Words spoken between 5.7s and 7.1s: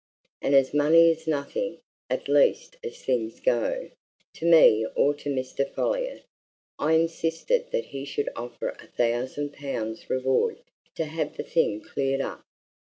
Folliot, I